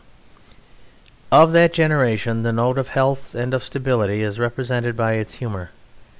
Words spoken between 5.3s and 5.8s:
humour.